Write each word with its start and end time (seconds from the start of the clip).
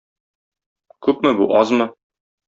Күпме 1.07 1.33
бу, 1.41 1.47
азмы? 1.59 1.87